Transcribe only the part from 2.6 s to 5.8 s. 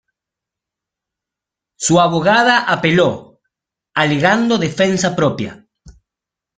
apeló, alegando defensa propia.